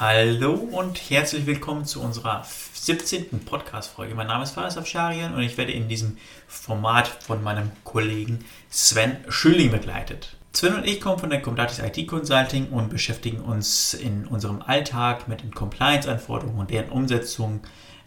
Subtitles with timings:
[0.00, 3.44] Hallo und herzlich willkommen zu unserer 17.
[3.44, 4.14] Podcast-Folge.
[4.14, 6.16] Mein Name ist Faris Afsharian und ich werde in diesem
[6.48, 10.38] Format von meinem Kollegen Sven Schülling begleitet.
[10.54, 15.28] Sven und ich kommen von der Comdatis IT Consulting und beschäftigen uns in unserem Alltag
[15.28, 17.60] mit den Compliance-Anforderungen und deren Umsetzung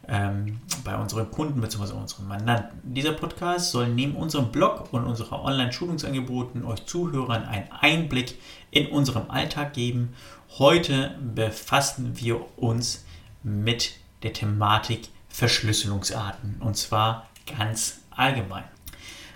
[0.07, 1.93] ähm, bei unseren Kunden bzw.
[1.93, 2.79] unseren Mandanten.
[2.83, 8.37] Dieser Podcast soll neben unserem Blog und unserer Online-Schulungsangeboten euch Zuhörern einen Einblick
[8.71, 10.13] in unserem Alltag geben.
[10.57, 13.05] Heute befassen wir uns
[13.43, 13.93] mit
[14.23, 18.63] der Thematik Verschlüsselungsarten und zwar ganz allgemein.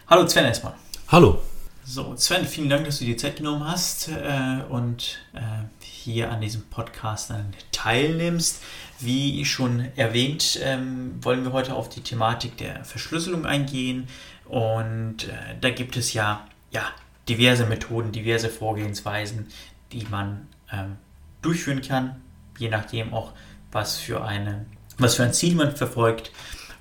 [0.08, 0.74] Hallo Sven erstmal.
[1.10, 1.42] Hallo.
[1.90, 5.40] So, Sven, vielen Dank, dass du dir Zeit genommen hast äh, und äh,
[5.80, 7.32] hier an diesem Podcast
[7.72, 8.62] teilnimmst.
[9.00, 14.08] Wie schon erwähnt, ähm, wollen wir heute auf die Thematik der Verschlüsselung eingehen.
[14.46, 16.84] Und äh, da gibt es ja, ja
[17.30, 19.48] diverse Methoden, diverse Vorgehensweisen,
[19.92, 20.98] die man ähm,
[21.42, 22.22] durchführen kann,
[22.58, 23.34] je nachdem auch,
[23.72, 24.66] was für, eine,
[24.98, 26.32] was für ein Ziel man verfolgt.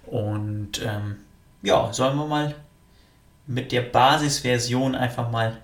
[0.06, 1.16] Und ähm,
[1.62, 2.54] ja, sollen wir mal
[3.46, 5.58] mit der Basisversion einfach mal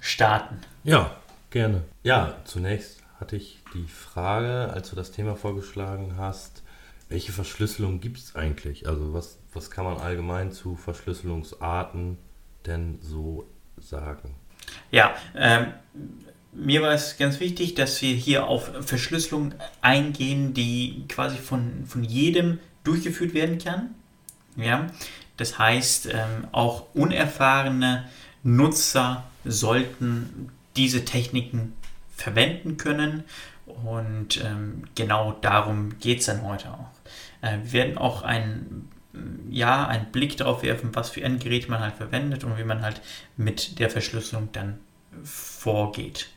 [0.00, 0.58] starten.
[0.84, 1.16] Ja,
[1.50, 1.82] gerne.
[2.02, 6.62] Ja, zunächst hatte ich die Frage, als du das Thema vorgeschlagen hast,
[7.08, 8.88] welche Verschlüsselung gibt es eigentlich?
[8.88, 12.18] Also was, was kann man allgemein zu Verschlüsselungsarten
[12.66, 13.46] denn so
[13.78, 14.34] sagen?
[14.90, 15.72] Ja, ähm,
[16.52, 22.02] mir war es ganz wichtig, dass wir hier auf Verschlüsselung eingehen, die quasi von, von
[22.02, 23.94] jedem durchgeführt werden kann.
[24.56, 24.86] Ja,
[25.36, 28.08] das heißt, ähm, auch unerfahrene
[28.42, 31.74] Nutzer sollten diese Techniken
[32.16, 33.24] verwenden können.
[33.66, 36.90] Und ähm, genau darum geht es dann heute auch.
[37.42, 38.88] Äh, wir werden auch ein,
[39.50, 43.00] ja, einen Blick darauf werfen, was für Endgeräte man halt verwendet und wie man halt
[43.36, 44.78] mit der Verschlüsselung dann
[45.24, 46.28] vorgeht.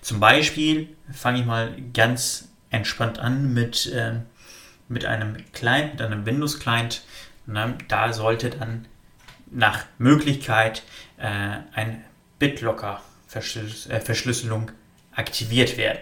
[0.00, 4.20] Zum Beispiel fange ich mal ganz entspannt an mit, äh,
[4.88, 7.02] mit einem Client, mit einem Windows-Client.
[7.88, 8.86] Da sollte dann
[9.50, 10.84] nach Möglichkeit
[11.18, 12.04] äh, ein
[12.38, 14.72] BitLocker-Verschlüsselung äh,
[15.14, 15.98] aktiviert werden.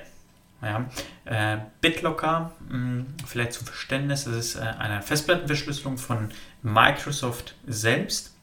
[0.62, 0.88] Ja,
[1.24, 6.28] äh, BitLocker, hm, vielleicht zum Verständnis, das ist äh, eine Festplattenverschlüsselung von
[6.62, 8.36] Microsoft selbst.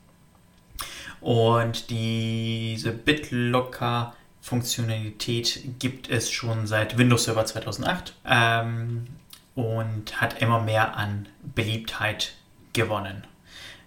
[1.22, 9.06] Und diese BitLocker-Funktionalität gibt es schon seit Windows Server 2008 ähm,
[9.54, 12.34] und hat immer mehr an Beliebtheit
[12.74, 13.28] gewonnen.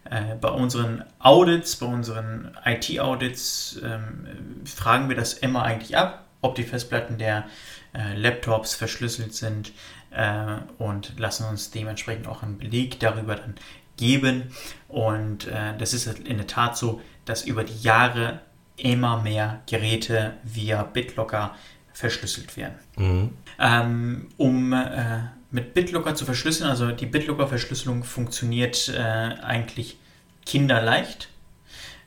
[0.05, 6.55] Äh, bei unseren Audits, bei unseren IT-Audits ähm, fragen wir das immer eigentlich ab, ob
[6.55, 7.47] die Festplatten der
[7.93, 9.73] äh, Laptops verschlüsselt sind
[10.11, 13.55] äh, und lassen uns dementsprechend auch einen Beleg darüber dann
[13.97, 14.55] geben.
[14.89, 18.41] Und äh, das ist in der Tat so, dass über die Jahre
[18.77, 21.55] immer mehr Geräte via BitLocker
[21.93, 22.79] verschlüsselt werden.
[22.97, 23.31] Mhm.
[23.59, 26.71] Ähm, um äh, mit BitLocker zu verschlüsseln.
[26.71, 29.99] Also die BitLocker-Verschlüsselung funktioniert äh, eigentlich
[30.47, 31.29] kinderleicht.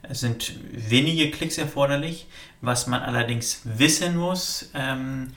[0.03, 2.28] Es sind wenige Klicks erforderlich.
[2.62, 5.34] Was man allerdings wissen muss, ähm,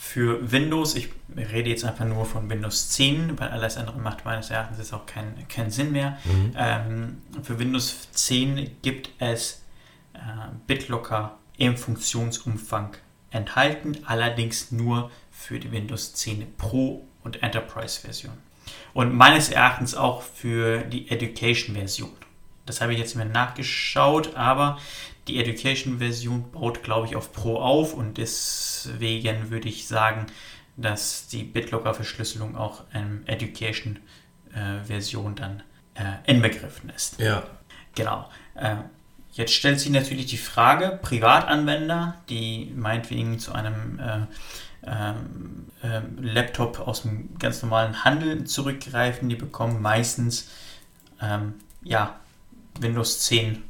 [0.00, 4.48] für Windows, ich rede jetzt einfach nur von Windows 10, weil alles andere macht meines
[4.48, 6.18] Erachtens jetzt auch keinen kein Sinn mehr.
[6.24, 6.52] Mhm.
[6.56, 9.64] Ähm, für Windows 10 gibt es
[10.14, 10.18] äh,
[10.68, 12.96] BitLocker im Funktionsumfang
[13.30, 18.32] enthalten, allerdings nur für die Windows 10 Pro und Enterprise-Version.
[18.94, 22.12] Und meines Erachtens auch für die Education-Version.
[22.68, 24.78] Das habe ich jetzt mir nachgeschaut, aber
[25.26, 30.26] die Education-Version baut, glaube ich, auf Pro auf und deswegen würde ich sagen,
[30.76, 35.62] dass die BitLocker-Verschlüsselung auch in Education-Version dann
[35.94, 37.20] äh, inbegriffen ist.
[37.20, 37.42] Ja.
[37.94, 38.28] Genau.
[38.54, 38.76] Äh,
[39.32, 44.20] jetzt stellt sich natürlich die Frage, Privatanwender, die meinetwegen zu einem äh,
[44.84, 49.28] ähm, ähm, Laptop aus dem ganz normalen Handel zurückgreifen.
[49.28, 50.48] Die bekommen meistens
[51.20, 52.16] ähm, ja,
[52.82, 53.62] Windows 10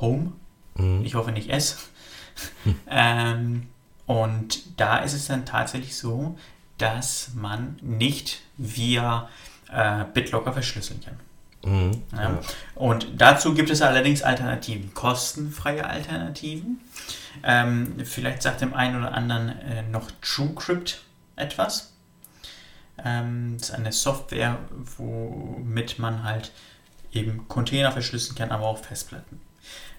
[0.00, 0.32] Home.
[0.74, 1.04] Mhm.
[1.04, 1.90] Ich hoffe nicht S.
[2.88, 3.68] ähm,
[4.06, 6.36] und da ist es dann tatsächlich so,
[6.78, 9.28] dass man nicht via
[9.70, 11.20] äh, BitLocker verschlüsseln kann.
[11.62, 12.22] Mhm, ja.
[12.22, 12.40] Ja.
[12.74, 16.80] Und dazu gibt es allerdings Alternativen, kostenfreie Alternativen.
[17.42, 21.02] Ähm, vielleicht sagt dem einen oder anderen äh, noch TrueCrypt
[21.36, 21.92] etwas.
[23.04, 24.58] Ähm, das ist eine Software,
[24.96, 26.52] womit man halt
[27.12, 29.40] eben Container verschlüsseln kann, aber auch Festplatten.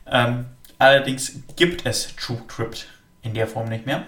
[0.05, 0.45] Ähm,
[0.77, 2.87] allerdings gibt es TrueCrypt
[3.21, 4.05] in der Form nicht mehr.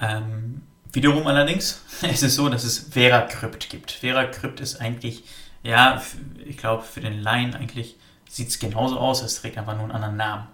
[0.00, 0.62] Ähm,
[0.92, 3.90] wiederum allerdings ist es so, dass es VeraCrypt gibt.
[3.90, 5.24] VeraCrypt ist eigentlich
[5.64, 6.02] ja,
[6.44, 7.96] ich glaube, für den Laien eigentlich
[8.28, 10.48] sieht es genauso aus, es trägt einfach nur einen anderen Namen.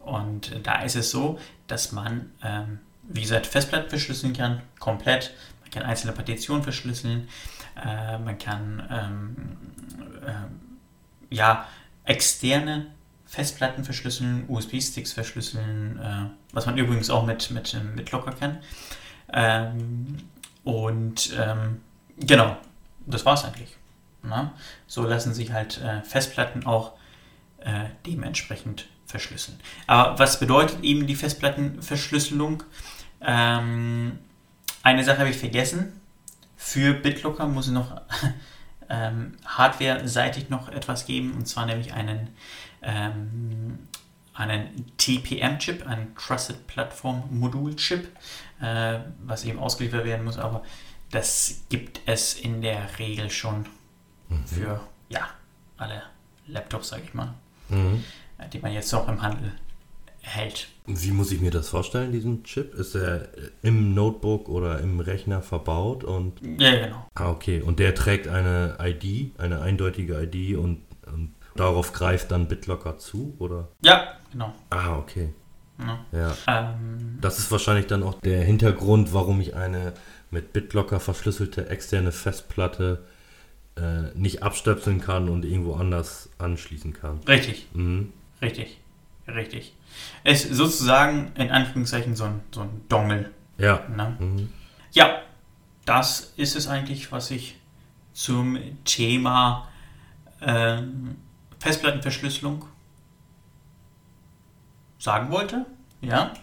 [0.00, 1.38] Und da ist es so,
[1.68, 2.80] dass man ähm,
[3.12, 5.32] wie gesagt, Festplatten verschlüsseln kann, komplett.
[5.70, 7.28] Man kann einzelne Partitionen verschlüsseln.
[7.76, 9.36] Äh, man kann ähm,
[10.26, 11.66] äh, ja,
[12.04, 12.86] externe
[13.24, 18.58] Festplatten verschlüsseln, USB-Sticks verschlüsseln, äh, was man übrigens auch mit, mit, mit Locker kann.
[19.32, 20.18] Ähm,
[20.64, 21.80] und ähm,
[22.18, 22.56] genau,
[23.06, 23.76] das war es eigentlich.
[24.22, 24.52] Na?
[24.88, 26.94] So lassen sich halt äh, Festplatten auch
[27.60, 29.58] äh, dementsprechend verschlüsseln.
[29.86, 32.64] Aber was bedeutet eben die Festplattenverschlüsselung?
[33.20, 34.18] Ähm,
[34.82, 36.00] eine Sache habe ich vergessen.
[36.56, 38.00] Für BitLocker muss es noch
[38.88, 42.28] ähm, hardware-seitig noch etwas geben, und zwar nämlich einen,
[42.82, 43.88] ähm,
[44.34, 48.08] einen TPM-Chip, einen Trusted Platform Modul-Chip,
[48.60, 50.62] äh, was eben ausgeliefert werden muss, aber
[51.10, 53.66] das gibt es in der Regel schon
[54.28, 54.46] mhm.
[54.46, 55.28] für ja,
[55.76, 56.02] alle
[56.46, 57.34] Laptops, sage ich mal,
[57.68, 58.04] mhm.
[58.38, 59.52] Äh, die man jetzt auch im Handel
[60.22, 60.68] hält.
[60.86, 62.74] Wie muss ich mir das vorstellen, diesen Chip?
[62.74, 63.28] Ist er
[63.62, 66.04] im Notebook oder im Rechner verbaut?
[66.04, 67.06] Und ja, genau.
[67.14, 67.60] Ah, okay.
[67.62, 73.34] Und der trägt eine ID, eine eindeutige ID und, und darauf greift dann BitLocker zu,
[73.38, 73.68] oder?
[73.82, 74.52] Ja, genau.
[74.70, 75.30] Ah, okay.
[75.78, 76.04] Ja.
[76.12, 76.36] ja.
[76.46, 79.94] Ähm, das ist wahrscheinlich dann auch der Hintergrund, warum ich eine
[80.30, 83.04] mit BitLocker verschlüsselte externe Festplatte
[83.76, 87.20] äh, nicht abstöpseln kann und irgendwo anders anschließen kann.
[87.26, 87.66] Richtig.
[87.72, 88.12] Mhm.
[88.42, 88.78] Richtig.
[89.34, 89.74] Richtig.
[90.24, 93.30] Es ist sozusagen in Anführungszeichen so ein, so ein Dongle.
[93.58, 93.82] Ja.
[93.88, 94.16] Ne?
[94.18, 94.52] Mhm.
[94.92, 95.22] Ja,
[95.84, 97.56] das ist es eigentlich, was ich
[98.12, 99.68] zum Thema
[100.40, 100.82] äh,
[101.58, 102.64] Festplattenverschlüsselung
[104.98, 105.66] sagen wollte.
[106.00, 106.34] Ja.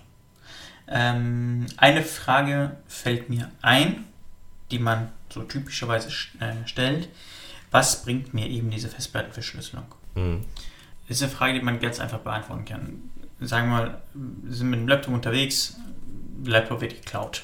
[0.88, 4.06] Ähm, eine Frage fällt mir ein,
[4.72, 6.10] die man so typischerweise
[6.40, 7.10] äh, stellt.
[7.72, 9.86] Was bringt mir eben diese Festplattenverschlüsselung?
[10.16, 10.46] Mhm.
[11.08, 13.10] Ist eine Frage, die man ganz einfach beantworten kann.
[13.40, 15.78] Sagen wir mal, wir sind mit dem Laptop unterwegs,
[16.38, 17.44] der Laptop wird geklaut.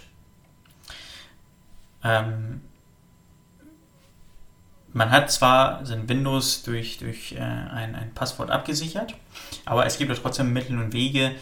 [2.04, 2.62] Ähm,
[4.92, 9.16] man hat zwar sein Windows durch, durch äh, ein, ein Passwort abgesichert,
[9.66, 11.36] aber es gibt ja trotzdem Mittel und Wege,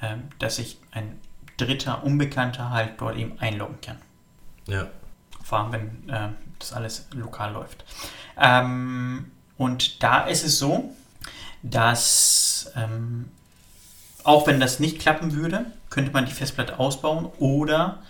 [0.00, 1.18] äh, dass sich ein
[1.56, 3.98] dritter Unbekannter halt dort eben einloggen kann.
[4.66, 4.88] Ja.
[5.42, 6.28] Vor allem, wenn äh,
[6.58, 7.84] das alles lokal läuft.
[8.36, 10.94] Ähm, und da ist es so,
[11.62, 13.28] dass ähm,
[14.24, 18.02] auch wenn das nicht klappen würde, könnte man die Festplatte ausbauen oder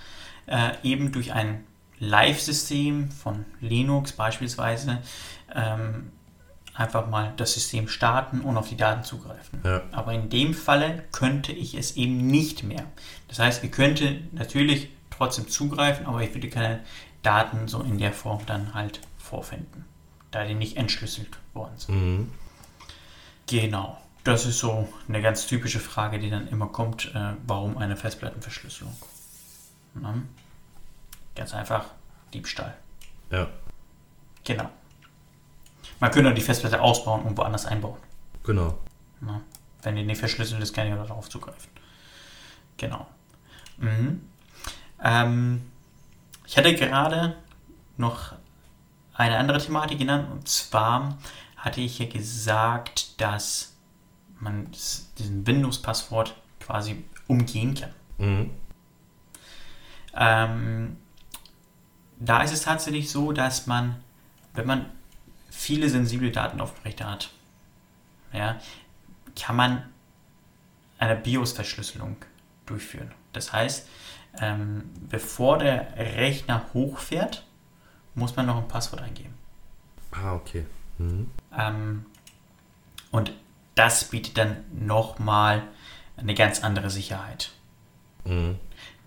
[0.46, 1.64] äh, eben durch ein
[1.98, 4.98] Live-System von Linux beispielsweise
[5.54, 6.10] ähm,
[6.74, 9.60] einfach mal das System starten und auf die Daten zugreifen.
[9.64, 9.82] Ja.
[9.92, 12.84] Aber in dem Falle könnte ich es eben nicht mehr.
[13.28, 16.80] Das heißt, ich könnte natürlich trotzdem zugreifen, aber ich würde keine
[17.22, 19.84] Daten so in der Form dann halt vorfinden,
[20.30, 21.94] da die nicht entschlüsselt worden sind.
[21.94, 22.30] Mhm.
[23.52, 23.98] Genau.
[24.24, 28.96] Das ist so eine ganz typische Frage, die dann immer kommt, äh, warum eine Festplattenverschlüsselung?
[29.92, 30.14] Na?
[31.36, 31.84] Ganz einfach
[32.32, 32.74] Diebstahl.
[33.30, 33.48] Ja.
[34.44, 34.70] Genau.
[36.00, 37.98] Man könnte die Festplatte ausbauen und woanders einbauen.
[38.42, 38.78] Genau.
[39.20, 39.42] Na?
[39.82, 41.70] Wenn die nicht verschlüsselt ist, kann ich darauf zugreifen.
[42.78, 43.06] Genau.
[43.76, 44.22] Mhm.
[45.04, 45.70] Ähm,
[46.46, 47.36] ich hatte gerade
[47.98, 48.32] noch
[49.12, 51.18] eine andere Thematik genannt und zwar
[51.62, 53.76] hatte ich ja gesagt, dass
[54.40, 54.66] man
[55.16, 57.90] diesen Windows-Passwort quasi umgehen kann.
[58.18, 58.50] Mhm.
[60.14, 60.96] Ähm,
[62.18, 64.02] da ist es tatsächlich so, dass man,
[64.54, 64.86] wenn man
[65.50, 67.30] viele sensible Daten auf dem Rechner hat,
[68.32, 68.60] ja,
[69.36, 69.84] kann man
[70.98, 72.16] eine BIOS-Verschlüsselung
[72.66, 73.12] durchführen.
[73.32, 73.88] Das heißt,
[74.40, 77.46] ähm, bevor der Rechner hochfährt,
[78.16, 79.34] muss man noch ein Passwort eingeben.
[80.10, 80.66] Ah, okay.
[80.98, 81.30] Mhm.
[81.58, 82.06] Ähm,
[83.10, 83.32] und
[83.74, 85.62] das bietet dann nochmal
[86.16, 87.50] eine ganz andere Sicherheit.
[88.24, 88.58] Mhm.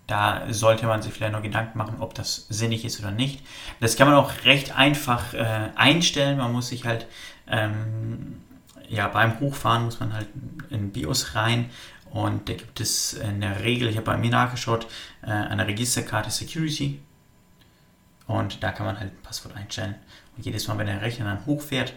[0.08, 3.44] Da sollte man sich vielleicht noch Gedanken machen, ob das sinnig ist oder nicht.
[3.80, 6.38] Das kann man auch recht einfach äh, einstellen.
[6.38, 7.08] Man muss sich halt,
[7.48, 8.42] ähm,
[8.88, 10.28] ja, beim Hochfahren muss man halt
[10.70, 11.72] in BIOS rein
[12.16, 14.88] und da gibt es in der Regel, ich habe bei mir nachgeschaut,
[15.22, 17.02] äh, eine Registerkarte Security.
[18.26, 19.96] Und da kann man halt ein Passwort einstellen.
[20.38, 21.94] Und jedes Mal, wenn der Rechner dann hochfährt,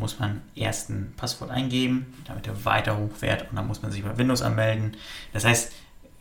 [0.00, 4.02] muss man erst ein Passwort eingeben, damit er weiter hochfährt und dann muss man sich
[4.02, 4.96] bei Windows anmelden.
[5.32, 5.72] Das heißt,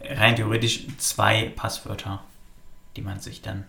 [0.01, 2.23] rein theoretisch zwei Passwörter,
[2.95, 3.65] die man sich dann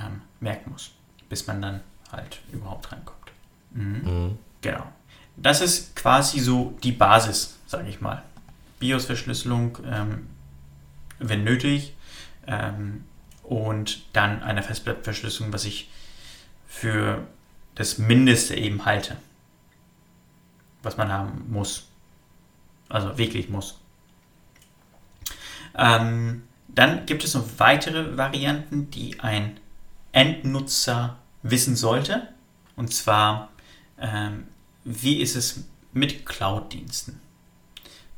[0.00, 0.90] ähm, merken muss,
[1.28, 3.32] bis man dann halt überhaupt reinkommt.
[3.70, 4.02] Mhm.
[4.04, 4.38] Mhm.
[4.62, 4.84] Genau.
[5.36, 8.22] Das ist quasi so die Basis, sage ich mal.
[8.80, 10.26] BIOS-Verschlüsselung, ähm,
[11.18, 11.94] wenn nötig,
[12.46, 13.04] ähm,
[13.42, 15.90] und dann eine Festplattenverschlüsselung, was ich
[16.66, 17.26] für
[17.74, 19.16] das Mindeste eben halte,
[20.82, 21.88] was man haben muss.
[22.88, 23.80] Also wirklich muss.
[25.76, 29.58] Ähm, Dann gibt es noch weitere Varianten, die ein
[30.12, 32.28] Endnutzer wissen sollte.
[32.76, 33.50] Und zwar,
[33.98, 34.46] ähm,
[34.84, 37.20] wie ist es mit Cloud-Diensten?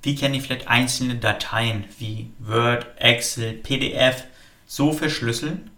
[0.03, 4.25] Wie kann ich vielleicht einzelne Dateien wie Word, Excel, PDF
[4.67, 5.71] so verschlüsseln,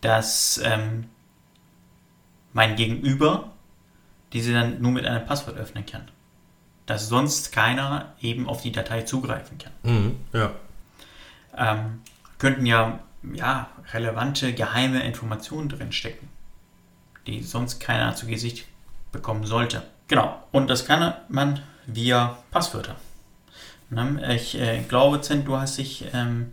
[0.00, 1.04] dass ähm,
[2.52, 3.50] mein Gegenüber
[4.32, 6.08] diese dann nur mit einem Passwort öffnen kann?
[6.86, 9.72] Dass sonst keiner eben auf die Datei zugreifen kann.
[9.82, 10.52] Mhm, ja.
[11.56, 12.00] Ähm,
[12.38, 13.00] könnten ja,
[13.34, 16.28] ja relevante, geheime Informationen drinstecken,
[17.26, 18.66] die sonst keiner zu Gesicht
[19.12, 19.82] bekommen sollte.
[20.08, 22.96] Genau, und das kann man via Passwörter.
[24.30, 26.52] Ich äh, glaube, Zent, du hast dich ähm,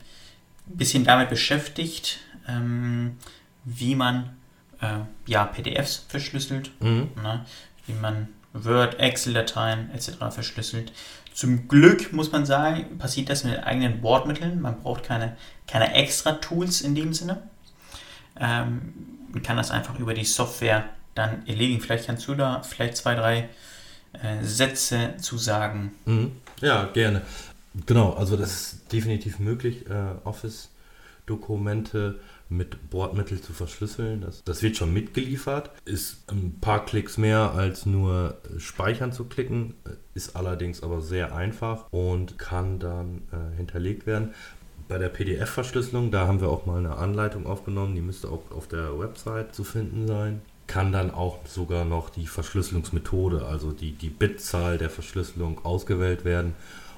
[0.67, 3.17] ein bisschen damit beschäftigt, ähm,
[3.65, 4.37] wie man
[4.81, 7.09] äh, ja, PDFs verschlüsselt, Mhm.
[7.21, 7.45] ne?
[7.87, 10.11] wie man Word, Excel-Dateien etc.
[10.31, 10.91] verschlüsselt.
[11.33, 14.61] Zum Glück muss man sagen, passiert das mit eigenen Bordmitteln.
[14.61, 15.35] Man braucht keine,
[15.67, 17.43] keine extra Tools in dem Sinne.
[18.39, 18.93] Ähm,
[19.31, 21.81] man kann das einfach über die Software dann erledigen.
[21.81, 23.49] Vielleicht kannst du da vielleicht zwei, drei
[24.13, 25.91] äh, Sätze zu sagen.
[26.05, 26.31] Mhm.
[26.61, 27.21] Ja, gerne.
[27.85, 34.21] Genau, also das ist definitiv möglich, äh, Office-Dokumente mit Bordmittel zu verschlüsseln.
[34.21, 35.71] Das, das wird schon mitgeliefert.
[35.85, 39.73] Ist ein paar Klicks mehr als nur Speichern zu klicken,
[40.13, 44.33] ist allerdings aber sehr einfach und kann dann äh, hinterlegt werden.
[44.87, 48.67] Bei der PDF-Verschlüsselung, da haben wir auch mal eine Anleitung aufgenommen, die müsste auch auf
[48.67, 50.41] der Website zu finden sein.
[50.67, 56.53] Kann dann auch sogar noch die Verschlüsselungsmethode, also die, die Bitzahl der Verschlüsselung ausgewählt werden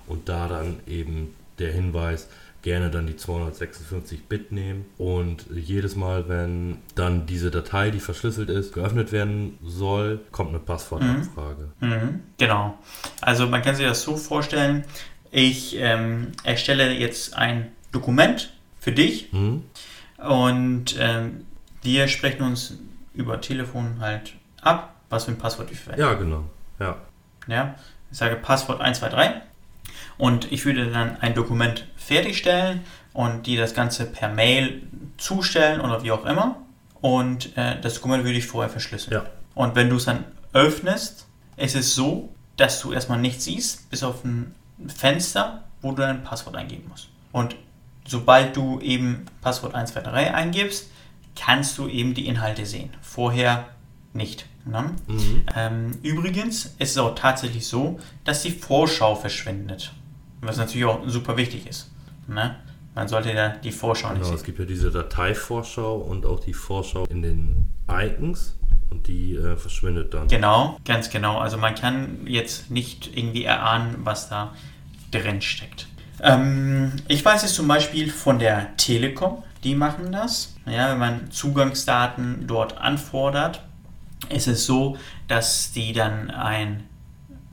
[0.06, 2.28] und da dann eben der Hinweis,
[2.68, 8.50] gerne dann die 256 Bit nehmen und jedes Mal, wenn dann diese Datei, die verschlüsselt
[8.50, 11.70] ist, geöffnet werden soll, kommt eine Passwortabfrage.
[11.80, 12.78] Mhm, genau.
[13.22, 14.84] Also man kann sich das so vorstellen,
[15.32, 19.64] ich ähm, erstelle jetzt ein Dokument für dich Mhm.
[20.18, 21.46] und ähm,
[21.84, 22.78] wir sprechen uns
[23.14, 26.04] über Telefon halt ab, was für ein Passwort ich verwende.
[26.04, 26.44] Ja, genau.
[26.82, 26.98] Ja.
[27.48, 27.76] Ja,
[28.12, 29.42] ich sage Passwort 123
[30.18, 32.82] und ich würde dann ein Dokument fertigstellen
[33.14, 34.84] und dir das Ganze per Mail
[35.18, 36.58] zustellen oder wie auch immer.
[37.02, 39.14] Und äh, das Dokument würde ich vorher verschlüsseln.
[39.14, 39.26] Ja.
[39.54, 44.04] Und wenn du es dann öffnest, ist es so, dass du erstmal nichts siehst, bis
[44.04, 44.56] auf ein
[44.88, 47.10] Fenster, wo du dein Passwort eingeben musst.
[47.32, 47.56] Und
[48.08, 50.90] sobald du eben Passwort 123 eingibst,
[51.36, 52.90] kannst du eben die Inhalte sehen.
[53.02, 53.68] Vorher
[54.14, 54.46] nicht.
[54.66, 54.96] Ne?
[55.08, 55.46] Mhm.
[55.56, 59.94] Ähm, übrigens ist es auch tatsächlich so, dass die Vorschau verschwindet.
[60.42, 61.92] Was natürlich auch super wichtig ist.
[62.28, 62.56] Ne?
[62.96, 64.46] Man sollte ja die Vorschau nicht Genau, es sehen.
[64.46, 68.58] gibt ja diese Dateivorschau und auch die Vorschau in den Icons
[68.90, 70.28] und die äh, verschwindet dann.
[70.28, 71.38] Genau, ganz genau.
[71.38, 74.54] Also man kann jetzt nicht irgendwie erahnen, was da
[75.12, 75.88] drin steckt.
[76.22, 80.56] Ähm, ich weiß es zum Beispiel von der Telekom, die machen das.
[80.66, 83.64] Ja, wenn man Zugangsdaten dort anfordert,
[84.30, 86.84] ist es so, dass die dann ein,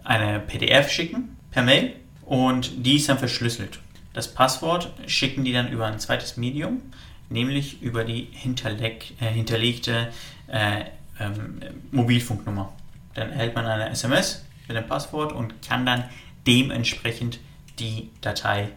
[0.03, 1.95] eine PDF schicken per Mail
[2.27, 3.81] und die ist dann verschlüsselt.
[4.13, 6.81] Das Passwort schicken die dann über ein zweites Medium,
[7.29, 10.09] nämlich über die hinterleg, äh, hinterlegte
[10.47, 10.85] äh,
[11.19, 12.73] ähm, Mobilfunknummer.
[13.15, 16.05] Dann erhält man eine SMS mit dem Passwort und kann dann
[16.47, 17.41] dementsprechend
[17.79, 18.71] die Datei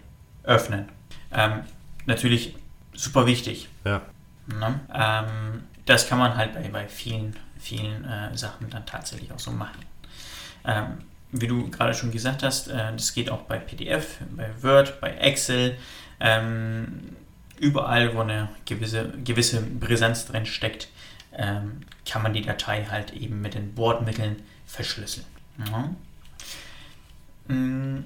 [0.44, 0.90] öffnen.
[1.32, 1.62] Ähm,
[2.06, 2.56] natürlich
[2.94, 3.70] super wichtig.
[3.86, 4.02] Ja.
[4.48, 4.80] Ne?
[4.94, 9.52] Ähm, das kann man halt bei, bei vielen, vielen äh, Sachen dann tatsächlich auch so
[9.52, 9.80] machen.
[11.32, 15.12] Wie du gerade schon gesagt hast, äh, das geht auch bei PDF, bei Word, bei
[15.12, 15.78] Excel.
[16.20, 17.16] Ähm,
[17.60, 20.90] überall, wo eine gewisse, gewisse Präsenz drin steckt,
[21.34, 25.26] ähm, kann man die Datei halt eben mit den Bordmitteln verschlüsseln.
[25.60, 25.96] Ja.
[27.54, 28.06] Mm,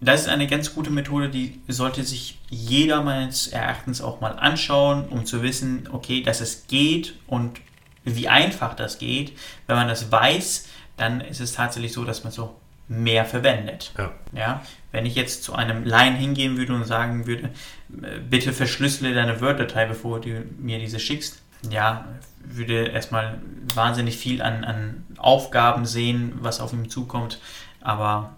[0.00, 5.08] Das ist eine ganz gute Methode, die sollte sich jeder meines Erachtens auch mal anschauen,
[5.08, 7.60] um zu wissen, okay, dass es geht und
[8.04, 9.38] wie einfach das geht.
[9.68, 12.56] Wenn man das weiß, dann ist es tatsächlich so, dass man so
[12.88, 13.92] mehr verwendet.
[13.96, 14.12] Ja.
[14.32, 17.50] Ja, wenn ich jetzt zu einem Laien hingehen würde und sagen würde,
[18.02, 22.04] äh, bitte verschlüssele deine Word-Datei, bevor du mir diese schickst, ja,
[22.44, 23.40] würde erstmal
[23.74, 27.38] wahnsinnig viel an, an Aufgaben sehen, was auf ihm zukommt,
[27.80, 28.32] aber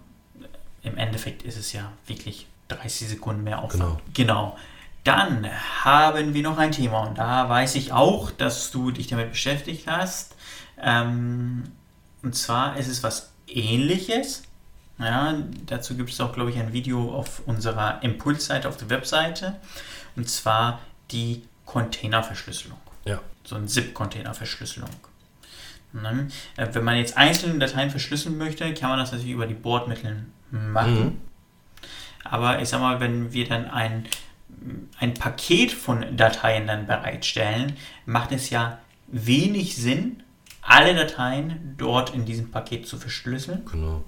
[0.83, 3.99] im Endeffekt ist es ja wirklich 30 Sekunden mehr Aufwand.
[4.13, 4.57] Genau.
[5.03, 5.47] Dann
[5.83, 9.87] haben wir noch ein Thema und da weiß ich auch, dass du dich damit beschäftigt
[9.87, 10.35] hast.
[10.81, 11.63] Ähm,
[12.25, 14.43] und zwar ist es was ähnliches.
[14.97, 15.35] Ja,
[15.67, 19.55] dazu gibt es auch, glaube ich, ein Video auf unserer Impulsseite auf der Webseite.
[20.15, 20.79] Und zwar
[21.11, 22.79] die Containerverschlüsselung.
[23.05, 23.21] Ja.
[23.43, 24.89] So ein ZIP-Containerverschlüsselung.
[25.93, 26.27] Ne?
[26.57, 30.25] Äh, Wenn man jetzt einzelne Dateien verschlüsseln möchte, kann man das natürlich über die Bordmittel
[30.49, 31.03] machen.
[31.03, 31.21] Mhm.
[32.23, 34.07] Aber ich sag mal, wenn wir dann ein
[34.99, 37.73] ein Paket von Dateien dann bereitstellen,
[38.05, 40.23] macht es ja wenig Sinn,
[40.65, 43.63] alle Dateien dort in diesem Paket zu verschlüsseln.
[43.71, 44.03] Genau.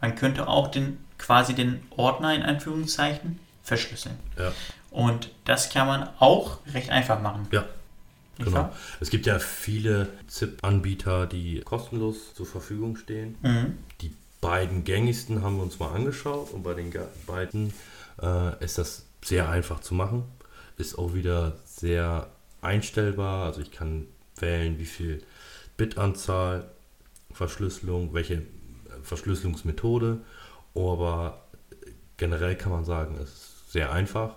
[0.00, 4.16] Man könnte auch den, quasi den Ordner in Anführungszeichen verschlüsseln.
[4.38, 4.52] Ja.
[4.90, 7.48] Und das kann man auch recht einfach machen.
[7.50, 7.64] Ja.
[8.38, 8.58] Nicht Genau.
[8.58, 8.76] wahr?
[9.00, 13.36] Es gibt ja viele ZIP-Anbieter, die kostenlos zur Verfügung stehen.
[13.42, 13.78] Mhm.
[14.00, 16.92] Die beiden gängigsten haben wir uns mal angeschaut und bei den
[17.26, 17.72] beiden
[18.20, 20.24] äh, ist das sehr einfach zu machen.
[20.78, 22.28] Ist auch wieder sehr
[22.60, 23.44] einstellbar.
[23.46, 25.22] Also ich kann wählen, wie viel
[25.86, 26.70] Bitanzahl,
[27.32, 28.42] Verschlüsselung, welche äh,
[29.02, 30.20] Verschlüsselungsmethode.
[30.74, 31.42] Aber
[32.16, 34.36] generell kann man sagen, es ist sehr einfach,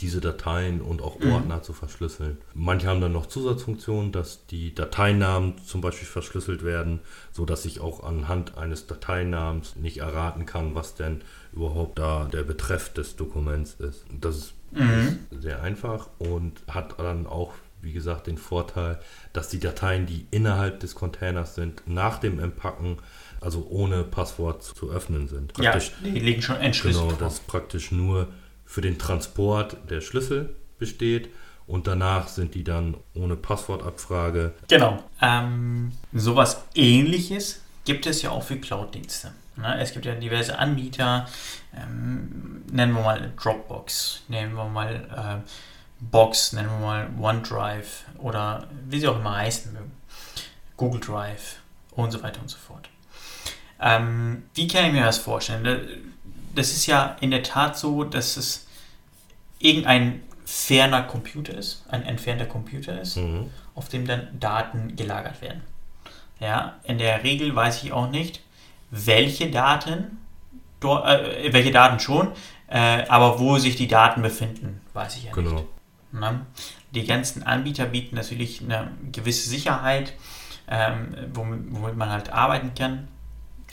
[0.00, 1.30] diese Dateien und auch Mhm.
[1.32, 2.38] Ordner zu verschlüsseln.
[2.54, 7.00] Manche haben dann noch Zusatzfunktionen, dass die Dateinamen zum Beispiel verschlüsselt werden,
[7.30, 11.20] so dass ich auch anhand eines Dateinamens nicht erraten kann, was denn
[11.52, 14.04] überhaupt da der Betreff des Dokuments ist.
[14.20, 15.18] Das ist Mhm.
[15.30, 17.52] sehr einfach und hat dann auch,
[17.82, 19.00] wie gesagt, den Vorteil,
[19.32, 22.98] dass die Dateien, die innerhalb des Containers sind, nach dem Empacken,
[23.40, 25.52] also ohne Passwort zu öffnen sind.
[25.58, 28.28] Ja, Praktisch die liegen schon entschlüsselt Genau, dass praktisch nur
[28.64, 31.28] für den Transport der Schlüssel besteht
[31.66, 34.54] und danach sind die dann ohne Passwortabfrage.
[34.68, 35.02] Genau.
[35.20, 39.32] Ähm, sowas ähnliches gibt es ja auch für Cloud-Dienste.
[39.56, 39.80] Ne?
[39.80, 41.28] Es gibt ja diverse Anbieter,
[41.76, 45.50] ähm, nennen wir mal Dropbox, nennen wir mal äh,
[46.10, 49.92] Box, nennen wir mal OneDrive oder wie sie auch immer heißen mögen.
[50.76, 51.56] Google Drive
[51.92, 52.88] und so weiter und so fort.
[53.80, 55.64] Ähm, wie kann ich mir das vorstellen?
[55.64, 55.78] Da-
[56.54, 58.66] Das ist ja in der Tat so, dass es
[59.58, 63.48] irgendein ferner Computer ist, ein entfernter Computer ist Mhm.
[63.74, 65.62] auf dem dann Daten gelagert werden.
[66.40, 68.40] Ja, in der Regel weiß ich auch nicht,
[68.90, 70.18] welche Daten,
[70.82, 72.32] äh, welche Daten schon,
[72.68, 75.52] äh, aber wo sich die Daten befinden, weiß ich ja Genau.
[75.52, 75.64] nicht.
[76.12, 76.46] Ne?
[76.94, 80.12] Die ganzen Anbieter bieten natürlich eine gewisse Sicherheit,
[80.68, 83.08] ähm, womit, womit man halt arbeiten kann.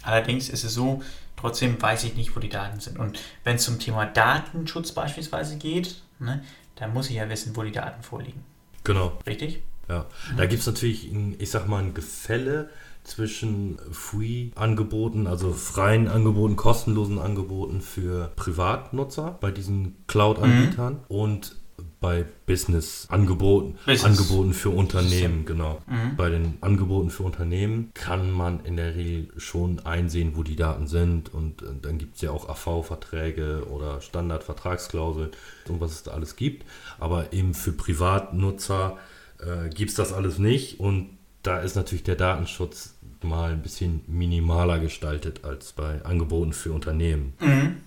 [0.04, 1.04] Allerdings ist es so,
[1.36, 2.98] trotzdem weiß ich nicht, wo die Daten sind.
[2.98, 6.44] Und wenn es zum Thema Datenschutz beispielsweise geht, ne,
[6.76, 8.44] dann muss ich ja wissen, wo die Daten vorliegen.
[8.84, 9.62] Genau, Richtig?
[9.90, 10.06] ja.
[10.38, 12.70] Da gibt es natürlich, ein, ich sag mal, ein Gefälle
[13.04, 21.56] zwischen Free-Angeboten, also freien Angeboten, kostenlosen Angeboten für Privatnutzer bei diesen Cloud-Anbietern und
[22.02, 24.06] bei Business-Angeboten, Business.
[24.06, 25.82] Angeboten für Unternehmen, genau.
[25.86, 26.16] Mhm.
[26.16, 30.88] Bei den Angeboten für Unternehmen kann man in der Regel schon einsehen, wo die Daten
[30.88, 35.32] sind und äh, dann gibt es ja auch AV-Verträge oder Standardvertragsklauseln
[35.68, 36.66] und was es da alles gibt.
[37.00, 38.98] Aber eben für Privatnutzer
[39.40, 41.10] äh, gibt es das alles nicht und
[41.44, 47.34] da ist natürlich der Datenschutz mal ein bisschen minimaler gestaltet als bei Angeboten für Unternehmen.
[47.40, 47.78] Mhm.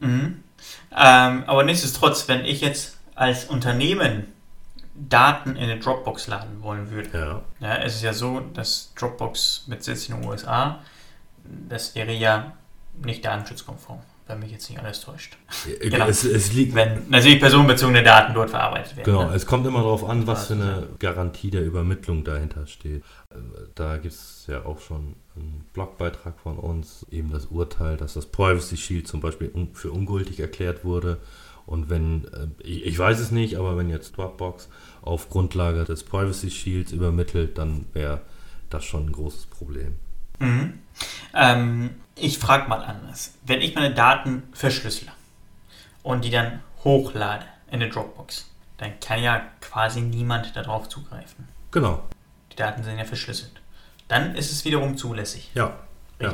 [0.00, 0.42] Mhm.
[0.96, 4.26] Ähm, aber nichtsdestotrotz, wenn ich jetzt als Unternehmen
[4.94, 9.64] Daten in eine Dropbox laden wollen würde, Ja, ja, es ist ja so, dass Dropbox
[9.68, 10.80] mit Sitz in den USA,
[11.68, 12.52] das wäre ja
[13.04, 15.36] nicht datenschutzkonform, wenn mich jetzt nicht alles täuscht.
[15.80, 16.06] Genau.
[16.06, 19.04] es, es liegt Wenn natürlich personenbezogene Daten dort verarbeitet werden.
[19.04, 19.36] Genau, ne?
[19.36, 20.62] es kommt immer darauf an, was für Ja.
[20.62, 23.04] eine Garantie der Übermittlung dahinter steht.
[23.76, 28.26] Da gibt es ja auch schon einen Blogbeitrag von uns, eben das Urteil, dass das
[28.26, 31.18] Privacy Shield zum Beispiel für ungültig erklärt wurde.
[31.68, 34.68] Und wenn, äh, ich, ich weiß es nicht, aber wenn jetzt Dropbox
[35.02, 38.22] auf Grundlage des Privacy Shields übermittelt, dann wäre
[38.70, 39.96] das schon ein großes Problem.
[40.38, 40.78] Mhm.
[41.34, 43.34] Ähm, ich frage mal anders.
[43.44, 45.12] Wenn ich meine Daten verschlüssele
[46.02, 51.48] und die dann hochlade in eine Dropbox, dann kann ja quasi niemand darauf zugreifen.
[51.70, 52.02] Genau,
[52.50, 53.60] Die Daten sind ja verschlüsselt.
[54.08, 55.50] Dann ist es wiederum zulässig.
[55.54, 55.78] ja.
[56.20, 56.30] Ja.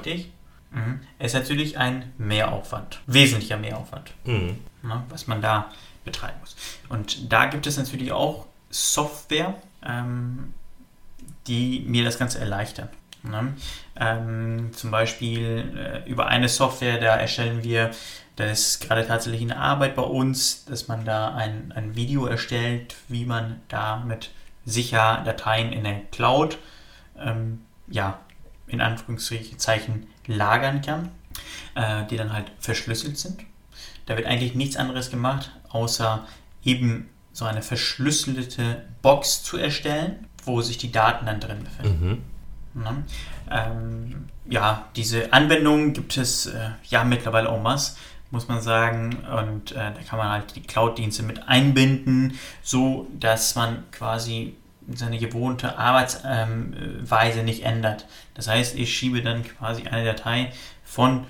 [0.74, 1.00] Mhm.
[1.18, 3.00] Es ist natürlich ein Mehraufwand.
[3.06, 4.12] Wesentlicher Mehraufwand.
[4.24, 4.58] Mhm.
[4.82, 5.70] ne, was man da
[6.04, 6.56] betreiben muss.
[6.88, 9.54] Und da gibt es natürlich auch Software,
[9.86, 10.52] ähm,
[11.46, 12.88] die mir das Ganze erleichtern.
[13.22, 13.54] Ne?
[13.96, 17.90] Ähm, zum Beispiel äh, über eine Software, da erstellen wir,
[18.36, 22.96] das ist gerade tatsächlich eine Arbeit bei uns, dass man da ein, ein Video erstellt,
[23.08, 24.30] wie man da mit
[24.66, 26.58] sicher Dateien in der Cloud,
[27.18, 28.18] ähm, ja,
[28.66, 31.10] in Anführungszeichen lagern kann,
[31.74, 33.40] äh, die dann halt verschlüsselt sind.
[34.06, 36.26] Da wird eigentlich nichts anderes gemacht, außer
[36.62, 42.08] eben so eine verschlüsselte Box zu erstellen, wo sich die Daten dann drin befinden.
[42.74, 43.04] Mhm.
[43.50, 47.96] Ähm, ja, diese Anwendungen gibt es äh, ja mittlerweile en masse,
[48.30, 49.16] muss man sagen.
[49.26, 54.56] Und äh, da kann man halt die Cloud-Dienste mit einbinden, so dass man quasi
[54.92, 58.06] seine gewohnte Arbeitsweise nicht ändert.
[58.34, 60.52] Das heißt, ich schiebe dann quasi eine Datei
[60.84, 61.26] von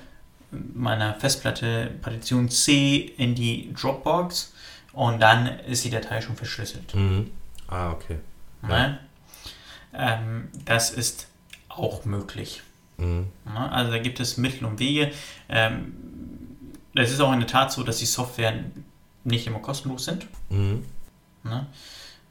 [0.51, 4.53] meiner Festplatte Partition C in die Dropbox
[4.93, 6.95] und dann ist die Datei schon verschlüsselt.
[6.95, 7.31] Mhm.
[7.69, 8.19] Ah, okay.
[8.63, 8.99] Ne?
[9.93, 11.29] Ähm, das ist
[11.69, 12.63] auch möglich.
[12.97, 13.29] Mhm.
[13.45, 13.73] Ne?
[13.73, 15.13] Also da gibt es Mittel und Wege.
[15.49, 15.95] Ähm,
[16.95, 18.55] es ist auch in der Tat so, dass die Software
[19.25, 20.27] nicht immer kostenlos sind.
[20.51, 20.85] Mhm.
[21.43, 21.67] Ne?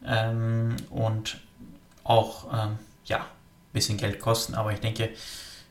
[0.06, 1.38] Ähm, und
[2.04, 5.10] auch ähm, ja, ein bisschen Geld kosten, aber ich denke,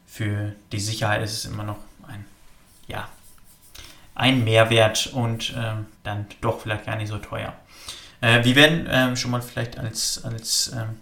[0.06, 2.24] für die Sicherheit ist es immer noch ein,
[2.86, 3.08] ja,
[4.14, 7.54] ein Mehrwert und ähm, dann doch vielleicht gar nicht so teuer.
[8.20, 11.00] Äh, wir werden ähm, schon mal vielleicht als, als ähm,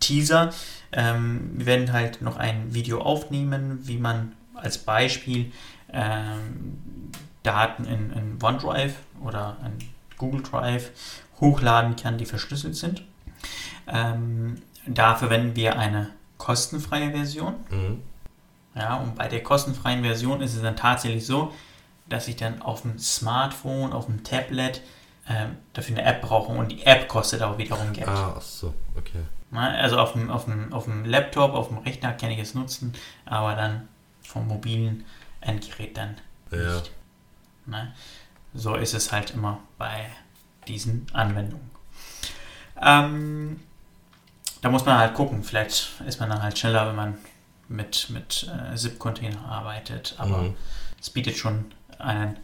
[0.00, 0.52] Teaser,
[0.92, 5.52] ähm, wir werden halt noch ein Video aufnehmen, wie man als Beispiel
[7.44, 9.78] Daten in, in OneDrive oder in
[10.18, 10.90] Google Drive
[11.44, 13.02] hochladen kann, die verschlüsselt sind.
[13.86, 17.54] Ähm, da verwenden wir eine kostenfreie Version.
[17.70, 18.02] Mhm.
[18.74, 21.52] Ja, und bei der kostenfreien Version ist es dann tatsächlich so,
[22.08, 24.82] dass ich dann auf dem Smartphone, auf dem Tablet
[25.28, 28.08] ähm, dafür eine App brauche und die App kostet auch wiederum Geld.
[28.08, 29.22] Ah, ach so, okay.
[29.52, 32.92] Also auf dem, auf, dem, auf dem Laptop, auf dem Rechner kann ich es nutzen,
[33.24, 33.88] aber dann
[34.22, 35.04] vom mobilen
[35.40, 36.16] Endgerät dann
[36.50, 36.58] Ja.
[36.74, 36.90] nicht.
[37.66, 37.92] Ne?
[38.52, 40.06] So ist es halt immer bei
[40.68, 41.70] diesen Anwendungen.
[42.80, 43.60] Ähm,
[44.62, 45.42] da muss man halt gucken.
[45.44, 47.18] Vielleicht ist man dann halt schneller, wenn man
[47.68, 50.56] mit, mit äh, ZIP-Container arbeitet, aber Mhm.
[51.00, 51.66] es bietet schon
[51.98, 52.36] einen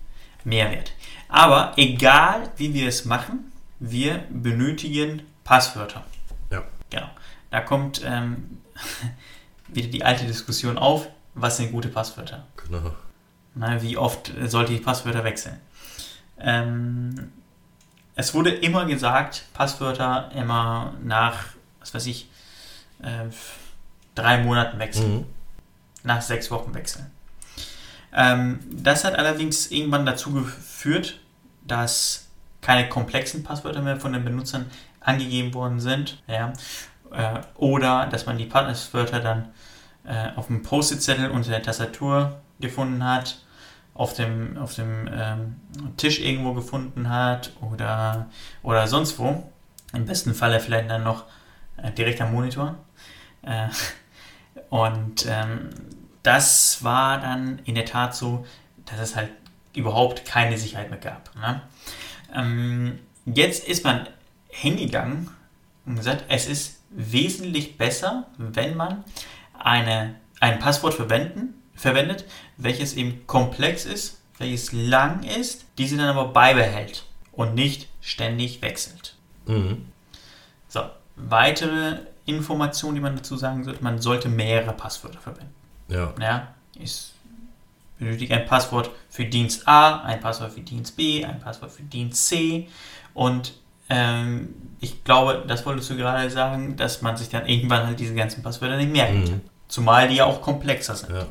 [0.44, 0.92] Mehrwert.
[1.28, 6.04] Aber egal, wie wir es machen, wir benötigen Passwörter.
[6.50, 6.62] Ja.
[6.90, 7.10] Genau.
[7.50, 8.58] Da kommt ähm,
[9.68, 12.46] wieder die alte Diskussion auf, was sind gute Passwörter?
[12.66, 12.92] Genau.
[13.54, 15.60] Na, wie oft sollte ich Passwörter wechseln?
[16.38, 17.32] Ähm,
[18.20, 21.44] es wurde immer gesagt, Passwörter immer nach,
[21.80, 22.28] was weiß ich,
[23.02, 23.24] äh,
[24.14, 25.26] drei Monaten wechseln, Mhm.
[26.02, 27.10] nach sechs Wochen wechseln.
[28.12, 31.18] Ähm, das hat allerdings irgendwann dazu geführt,
[31.66, 32.26] dass
[32.60, 34.66] keine komplexen Passwörter mehr von den Benutzern
[35.00, 36.22] angegeben worden sind.
[36.26, 36.52] Ja?
[37.12, 39.48] Äh, oder dass man die Passwörter dann
[40.04, 43.38] äh, auf dem Post-it-Zettel unter der Tastatur gefunden hat,
[43.94, 45.56] auf dem, auf dem ähm,
[45.96, 48.30] Tisch irgendwo gefunden hat oder,
[48.62, 49.50] oder sonst wo.
[49.92, 51.24] Im besten Falle vielleicht dann noch
[51.76, 52.76] äh, direkt am Monitor.
[53.42, 53.68] Äh,
[54.70, 55.70] und ähm,
[56.22, 58.46] das war dann in der Tat so,
[58.86, 59.30] dass es halt
[59.74, 61.34] überhaupt keine Sicherheit mehr gab.
[61.36, 61.62] Ne?
[62.34, 64.08] Ähm, jetzt ist man
[64.48, 65.30] hingegangen
[65.86, 69.04] und gesagt, es ist wesentlich besser, wenn man
[69.58, 72.24] eine, ein Passwort verwenden, verwendet,
[72.56, 79.16] welches eben komplex ist, welches lang ist, diese dann aber beibehält und nicht ständig wechselt.
[79.46, 79.86] Mhm.
[80.68, 80.82] So,
[81.16, 85.54] weitere Informationen, die man dazu sagen sollte, man sollte mehrere Passwörter verwenden.
[85.88, 86.14] Ja.
[86.20, 87.12] Ja, ich
[87.98, 92.28] benötige ein Passwort für Dienst A, ein Passwort für Dienst B, ein Passwort für Dienst
[92.28, 92.68] C
[93.14, 93.54] und
[93.88, 98.14] ähm, ich glaube, das wolltest du gerade sagen, dass man sich dann irgendwann halt diese
[98.14, 99.34] ganzen Passwörter nicht merken kann.
[99.34, 99.40] Mhm.
[99.68, 101.12] Zumal die ja auch komplexer sind.
[101.12, 101.26] Ja.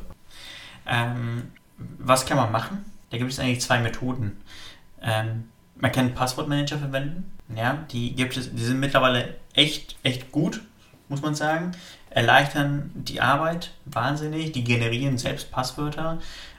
[0.90, 1.52] Ähm,
[1.98, 2.84] was kann man machen?
[3.10, 4.42] Da gibt es eigentlich zwei Methoden.
[5.00, 7.32] Ähm, man kann Passwortmanager verwenden.
[7.56, 10.60] Ja, die gibt es, die sind mittlerweile echt, echt gut,
[11.08, 11.72] muss man sagen.
[12.10, 14.52] Erleichtern die Arbeit wahnsinnig.
[14.52, 16.18] Die generieren selbst Passwörter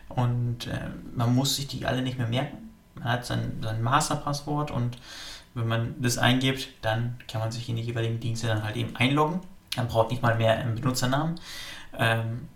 [0.10, 2.72] und äh, man muss sich die alle nicht mehr merken.
[2.96, 4.98] Man hat sein, sein Masterpasswort und
[5.54, 8.96] wenn man das eingibt, dann kann man sich in die jeweiligen Dienste dann halt eben
[8.96, 9.41] einloggen.
[9.76, 11.39] Man braucht nicht mal mehr einen Benutzernamen.
[11.98, 12.48] Ähm,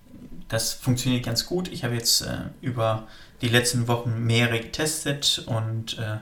[0.47, 1.67] das funktioniert ganz gut.
[1.69, 3.07] Ich habe jetzt äh, über
[3.41, 6.17] die letzten Wochen mehrere getestet und äh,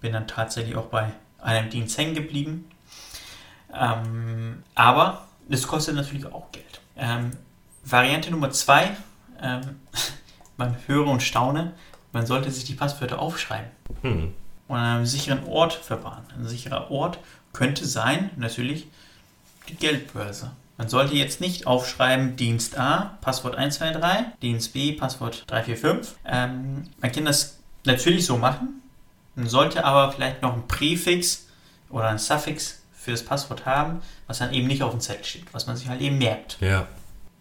[0.00, 2.70] bin dann tatsächlich auch bei einem Dienst hängen geblieben.
[3.72, 6.80] Ähm, aber das kostet natürlich auch Geld.
[6.96, 7.30] Ähm,
[7.84, 8.90] Variante Nummer zwei,
[9.42, 9.80] ähm,
[10.56, 11.72] man höre und staune,
[12.12, 13.70] man sollte sich die Passwörter aufschreiben
[14.02, 14.34] Hm.
[14.68, 16.24] und an einem sicheren Ort verwahren.
[16.36, 17.18] Ein sicherer Ort
[17.52, 18.86] könnte sein, natürlich,
[19.68, 20.52] die Geldbörse.
[20.76, 26.16] Man sollte jetzt nicht aufschreiben, Dienst A, Passwort 123, Dienst B, Passwort 345.
[26.24, 28.82] Ähm, man kann das natürlich so machen,
[29.36, 31.46] man sollte aber vielleicht noch ein Präfix
[31.90, 35.52] oder ein Suffix für das Passwort haben, was dann eben nicht auf dem Zettel steht,
[35.52, 36.58] was man sich halt eben merkt.
[36.60, 36.86] Ja.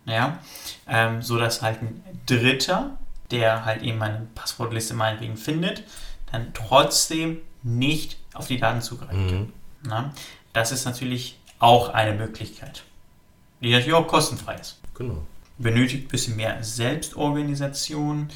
[0.05, 0.39] Ja,
[0.87, 2.97] ähm, so dass halt ein Dritter,
[3.31, 5.83] der halt eben eine Passwortliste meinetwegen findet,
[6.31, 9.39] dann trotzdem nicht auf die Daten zugreifen kann.
[9.39, 9.53] Mhm.
[9.83, 10.13] Na?
[10.51, 12.83] Das ist natürlich auch eine Möglichkeit,
[13.63, 14.79] die natürlich auch kostenfrei ist.
[14.93, 15.25] Genau.
[15.57, 18.29] Benötigt ein bisschen mehr Selbstorganisation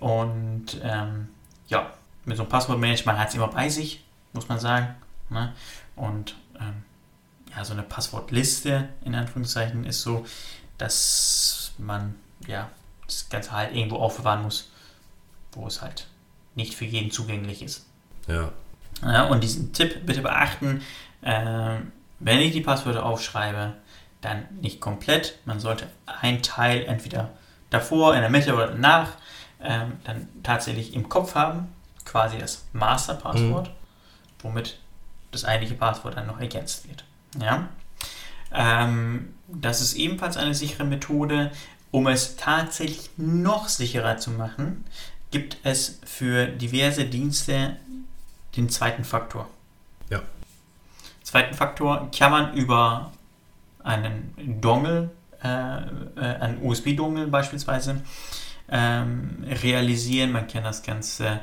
[0.00, 1.28] und ähm,
[1.68, 1.92] ja,
[2.24, 4.94] mit so einem Passwortmanager, man hat es immer bei sich, muss man sagen.
[5.30, 5.52] Ne?
[5.96, 6.82] Und ähm,
[7.54, 10.24] ja, so eine Passwortliste in Anführungszeichen ist so,
[10.78, 12.14] dass man
[12.46, 12.68] ja
[13.06, 14.70] das Ganze halt irgendwo aufbewahren muss,
[15.52, 16.06] wo es halt
[16.54, 17.86] nicht für jeden zugänglich ist.
[18.26, 18.52] Ja.
[19.02, 20.82] Ja, und diesen Tipp bitte beachten,
[21.22, 21.78] äh,
[22.20, 23.74] wenn ich die Passwörter aufschreibe,
[24.22, 25.38] dann nicht komplett.
[25.44, 27.30] Man sollte ein Teil entweder
[27.68, 29.12] davor, in der Mitte oder danach
[29.60, 31.68] ähm, dann tatsächlich im Kopf haben,
[32.04, 33.72] quasi das Masterpasswort, mhm.
[34.40, 34.78] womit
[35.30, 37.04] das eigentliche Passwort dann noch ergänzt wird.
[37.40, 37.68] Ja?
[38.52, 41.50] Ähm, das ist ebenfalls eine sichere Methode.
[41.90, 44.84] Um es tatsächlich noch sicherer zu machen,
[45.30, 47.76] gibt es für diverse Dienste
[48.56, 49.48] den zweiten Faktor.
[50.08, 50.22] Ja.
[51.22, 53.12] Zweiten Faktor kann man über
[53.84, 55.10] einen Dongle,
[55.42, 58.02] äh, äh, einen USB-Dongle beispielsweise,
[58.68, 60.32] ähm, realisieren.
[60.32, 61.40] Man kann das Ganze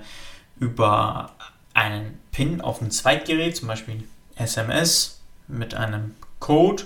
[0.59, 1.31] über
[1.73, 4.03] einen PIN auf ein Zweitgerät, zum Beispiel
[4.35, 6.83] SMS mit einem Code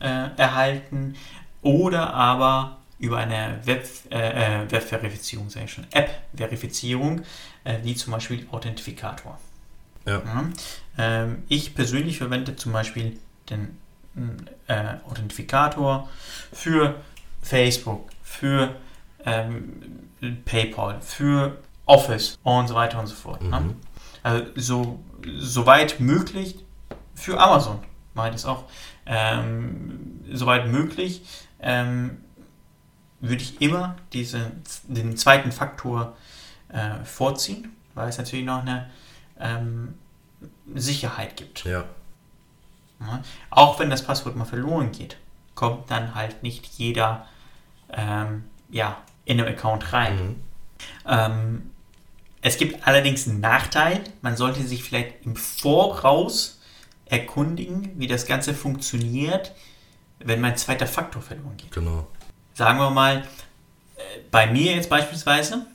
[0.00, 1.14] äh, erhalten
[1.62, 7.22] oder aber über eine Web, äh, äh Web-Verifizierung, sage ich schon, App-Verifizierung,
[7.64, 9.38] äh, wie zum Beispiel Authentifikator.
[10.06, 10.18] Ja.
[10.18, 10.44] Ja.
[10.98, 13.18] Ähm, ich persönlich verwende zum Beispiel
[13.50, 13.78] den
[14.68, 16.08] äh, Authentifikator
[16.52, 16.96] für
[17.40, 18.74] Facebook, für
[19.24, 20.08] ähm,
[20.44, 23.42] PayPal, für Office und so weiter und so fort.
[23.42, 23.60] Ne?
[23.60, 23.66] Mhm.
[23.66, 23.74] Ne?
[24.22, 25.00] Also so,
[25.38, 26.56] so weit möglich
[27.14, 27.80] für Amazon
[28.14, 28.64] ich das auch.
[29.06, 31.22] Ähm, soweit möglich
[31.60, 32.18] ähm,
[33.20, 34.52] würde ich immer diese,
[34.84, 36.16] den zweiten Faktor
[36.68, 38.90] äh, vorziehen, weil es natürlich noch eine
[39.40, 39.94] ähm,
[40.74, 41.64] Sicherheit gibt.
[41.64, 41.84] Ja.
[43.50, 45.16] Auch wenn das Passwort mal verloren geht,
[45.54, 47.26] kommt dann halt nicht jeder
[47.92, 50.16] ähm, ja, in den Account rein.
[50.16, 50.36] Mhm.
[51.06, 51.70] Ähm,
[52.40, 54.02] es gibt allerdings einen Nachteil.
[54.20, 56.60] Man sollte sich vielleicht im Voraus
[57.06, 59.52] erkundigen, wie das Ganze funktioniert,
[60.18, 61.70] wenn mein zweiter Faktor verloren geht.
[61.70, 62.06] Genau.
[62.54, 65.66] Sagen wir mal, äh, bei mir jetzt beispielsweise,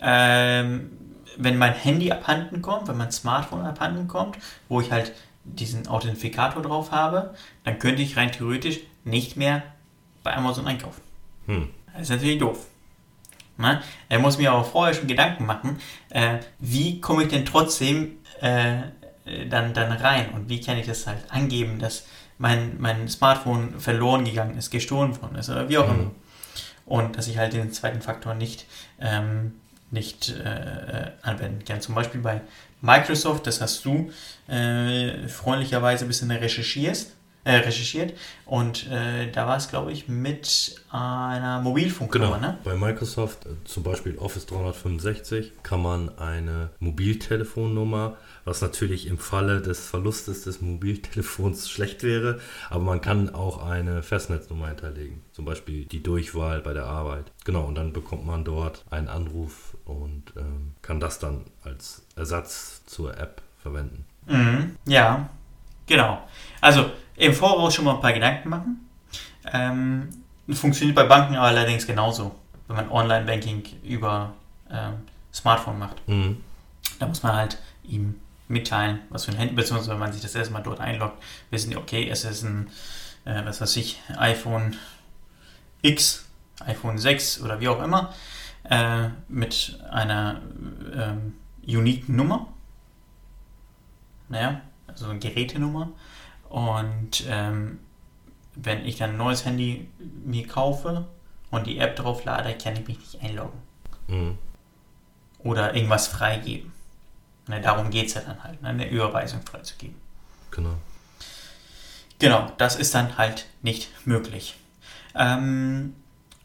[0.00, 0.90] ähm,
[1.36, 5.12] wenn mein Handy abhanden kommt, wenn mein Smartphone abhanden kommt, wo ich halt
[5.44, 9.62] diesen Authentifikator drauf habe, dann könnte ich rein theoretisch nicht mehr
[10.22, 11.02] bei Amazon einkaufen.
[11.46, 11.68] Hm.
[11.92, 12.66] Das ist natürlich doof.
[13.56, 13.82] Na?
[14.08, 15.78] Er muss mir aber vorher schon Gedanken machen,
[16.10, 18.78] äh, wie komme ich denn trotzdem äh,
[19.48, 22.06] dann, dann rein und wie kann ich das halt angeben, dass
[22.38, 25.94] mein, mein Smartphone verloren gegangen ist, gestohlen worden ist oder wie auch mhm.
[25.94, 26.10] immer.
[26.86, 28.66] Und dass ich halt den zweiten Faktor nicht,
[29.00, 29.54] ähm,
[29.90, 31.80] nicht äh, anwenden kann.
[31.80, 32.42] Zum Beispiel bei
[32.84, 34.10] Microsoft, das hast du
[34.46, 37.13] äh, freundlicherweise ein bisschen recherchierst,
[37.44, 38.14] äh, recherchiert
[38.46, 42.36] und äh, da war es, glaube ich, mit einer Mobilfunknummer.
[42.36, 42.46] Genau.
[42.46, 42.58] Ne?
[42.64, 49.60] Bei Microsoft, äh, zum Beispiel Office 365, kann man eine Mobiltelefonnummer, was natürlich im Falle
[49.60, 55.84] des Verlustes des Mobiltelefons schlecht wäre, aber man kann auch eine Festnetznummer hinterlegen, zum Beispiel
[55.84, 57.30] die Durchwahl bei der Arbeit.
[57.44, 62.82] Genau, und dann bekommt man dort einen Anruf und ähm, kann das dann als Ersatz
[62.86, 64.04] zur App verwenden.
[64.26, 64.76] Mhm.
[64.86, 65.28] Ja,
[65.86, 66.22] genau.
[66.60, 68.88] Also im Voraus schon mal ein paar Gedanken machen.
[69.52, 70.08] Ähm,
[70.50, 72.34] funktioniert bei Banken allerdings genauso,
[72.66, 74.34] wenn man Online-Banking über
[74.70, 74.94] ähm,
[75.32, 76.06] Smartphone macht.
[76.08, 76.42] Mhm.
[76.98, 80.34] Da muss man halt ihm mitteilen, was für ein Handy, beziehungsweise wenn man sich das
[80.34, 82.70] erstmal dort einloggt, wissen die, okay, es ist ein,
[83.24, 84.76] äh, was weiß ich, iPhone
[85.82, 86.26] X,
[86.60, 88.12] iPhone 6 oder wie auch immer,
[88.64, 90.40] äh, mit einer
[90.94, 91.34] ähm,
[91.66, 92.48] uniken Nummer.
[94.28, 94.60] Naja,
[94.94, 95.92] also eine Gerätenummer.
[96.48, 97.78] Und ähm,
[98.54, 99.88] wenn ich dann ein neues Handy
[100.24, 101.06] mir kaufe
[101.50, 103.60] und die App drauf lade, kann ich mich nicht einloggen.
[104.08, 104.38] Mhm.
[105.40, 106.72] Oder irgendwas freigeben.
[107.48, 109.96] Ne, darum geht es ja dann halt, ne, eine Überweisung freizugeben.
[110.50, 110.74] Genau.
[112.18, 114.54] Genau, das ist dann halt nicht möglich.
[115.14, 115.94] Ähm,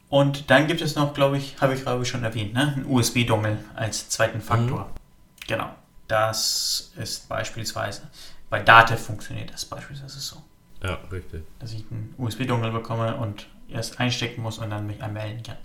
[0.09, 2.85] und dann gibt es noch, glaube ich, habe ich glaube ich schon erwähnt, ne, einen
[2.85, 4.85] USB-Dongle als zweiten Faktor.
[4.85, 5.47] Mhm.
[5.47, 5.69] Genau.
[6.07, 8.09] Das ist beispielsweise
[8.49, 10.41] bei Datev funktioniert das beispielsweise so.
[10.83, 11.43] Ja, richtig.
[11.59, 15.57] Dass ich einen USB-Dongle bekomme und erst einstecken muss und dann mich anmelden kann.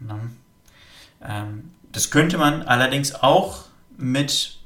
[0.00, 0.36] Dann,
[1.22, 4.58] ähm, das könnte man allerdings auch mit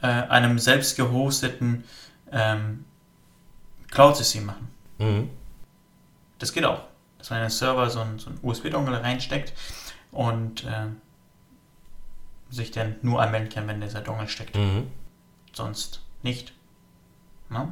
[0.00, 1.84] äh, einem selbst gehosteten
[2.30, 2.84] ähm,
[3.90, 4.68] Cloud-System machen.
[4.98, 5.30] Mhm.
[6.38, 6.82] Das geht auch.
[7.18, 9.52] Dass man in den Server so einen, so USB-Dongle reinsteckt
[10.10, 10.88] und äh,
[12.50, 14.56] sich dann nur anmelden kann, wenn dieser Dongle steckt.
[14.56, 14.90] Mhm.
[15.52, 16.52] Sonst nicht.
[17.52, 17.68] Ne?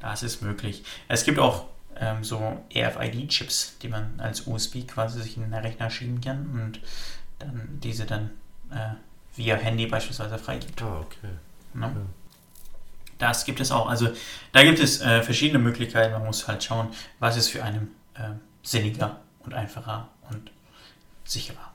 [0.00, 0.84] Das ist möglich.
[1.08, 5.90] Es gibt auch ähm, so RFID-Chips, die man als USB quasi sich in den Rechner
[5.90, 6.80] schieben kann und
[7.38, 8.30] dann diese dann
[8.70, 8.94] äh,
[9.36, 10.82] via Handy beispielsweise freigibt.
[10.82, 11.28] Ah, okay.
[11.74, 11.86] Ne?
[11.86, 11.92] Ja.
[13.18, 13.88] Das gibt es auch.
[13.88, 14.10] Also
[14.52, 16.12] da gibt es äh, verschiedene Möglichkeiten.
[16.12, 16.88] Man muss halt schauen,
[17.18, 18.30] was ist für einen äh,
[18.62, 20.50] sinniger und einfacher und
[21.24, 21.72] sicherer.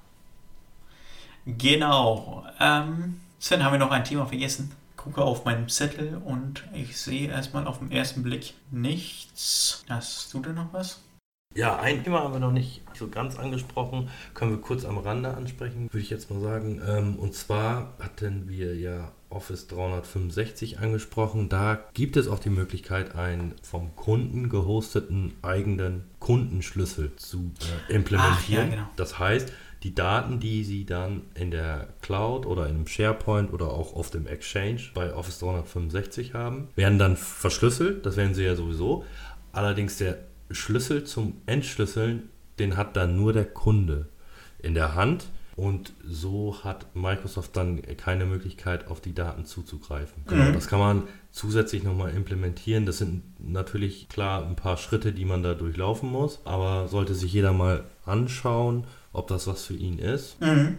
[1.45, 2.45] Genau.
[2.59, 4.71] Ähm, Sven, haben wir noch ein Thema vergessen?
[5.03, 9.83] Gucke auf meinen Zettel und ich sehe erstmal auf den ersten Blick nichts.
[9.89, 11.01] Hast du denn noch was?
[11.55, 15.35] Ja, ein Thema haben wir noch nicht so ganz angesprochen, können wir kurz am Rande
[15.35, 16.81] ansprechen, würde ich jetzt mal sagen.
[16.87, 21.49] Ähm, und zwar hatten wir ja Office 365 angesprochen.
[21.49, 27.51] Da gibt es auch die Möglichkeit, einen vom Kunden gehosteten eigenen Kundenschlüssel zu
[27.89, 28.37] äh, implementieren.
[28.37, 28.89] Ach, ja, genau.
[28.95, 29.51] Das heißt,
[29.83, 34.09] die Daten, die Sie dann in der Cloud oder in einem SharePoint oder auch auf
[34.09, 38.05] dem Exchange bei Office 365 haben, werden dann verschlüsselt.
[38.05, 39.03] Das werden Sie ja sowieso.
[39.51, 40.19] Allerdings der
[40.51, 44.07] Schlüssel zum Entschlüsseln, den hat dann nur der Kunde
[44.59, 45.25] in der Hand.
[45.55, 50.23] Und so hat Microsoft dann keine Möglichkeit, auf die Daten zuzugreifen.
[50.25, 50.53] Genau, mhm.
[50.53, 52.85] das kann man zusätzlich nochmal implementieren.
[52.85, 56.39] Das sind natürlich klar ein paar Schritte, die man da durchlaufen muss.
[56.45, 60.39] Aber sollte sich jeder mal anschauen, ob das was für ihn ist.
[60.39, 60.77] Mhm.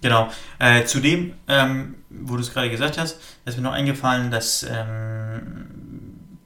[0.00, 0.28] Genau.
[0.58, 5.66] Äh, zudem, ähm, wo du es gerade gesagt hast, ist mir noch eingefallen, dass ähm,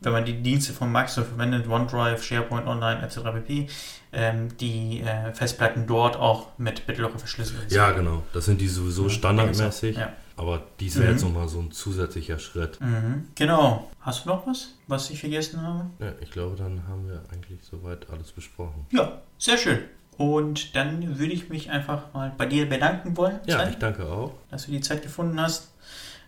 [0.01, 3.19] wenn man die Dienste von Microsoft verwendet, OneDrive, SharePoint Online etc.
[3.35, 3.69] pp.,
[4.13, 7.73] ähm, die äh, Festplatten dort auch mit BitLocker verschlüsselt sind.
[7.73, 8.23] Ja, genau.
[8.33, 9.97] Das sind die sowieso standardmäßig.
[9.97, 10.13] Ja.
[10.39, 11.13] Aber dies wäre mhm.
[11.15, 12.81] jetzt nochmal so ein zusätzlicher Schritt.
[12.81, 13.27] Mhm.
[13.35, 13.91] Genau.
[14.01, 15.91] Hast du noch was, was ich vergessen habe?
[15.99, 18.87] Ja, ich glaube, dann haben wir eigentlich soweit alles besprochen.
[18.93, 19.81] Ja, sehr schön.
[20.17, 23.41] Und dann würde ich mich einfach mal bei dir bedanken wollen.
[23.47, 24.33] Ja, Zeit, ich danke auch.
[24.49, 25.73] Dass du die Zeit gefunden hast.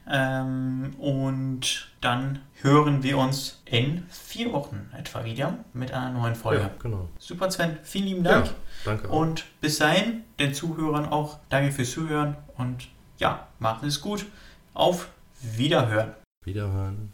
[0.09, 6.62] Ähm, und dann hören wir uns in vier Wochen etwa wieder mit einer neuen Folge.
[6.62, 7.09] Ja, genau.
[7.18, 7.79] Super, Sven.
[7.85, 8.46] Vielen lieben Dank.
[8.46, 8.53] Ja,
[8.87, 9.20] danke auch.
[9.20, 12.88] Und bis dahin, den Zuhörern auch, danke fürs Zuhören und
[13.20, 14.26] ja, macht es gut.
[14.74, 15.09] Auf
[15.40, 16.14] Wiederhören.
[16.44, 17.12] Wiederhören.